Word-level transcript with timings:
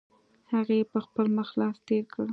هغې 0.51 0.79
په 0.91 0.99
خپل 1.05 1.25
مخ 1.37 1.49
لاس 1.59 1.77
تېر 1.87 2.05
کړ. 2.13 2.27